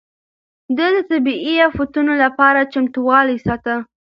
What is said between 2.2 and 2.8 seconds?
لپاره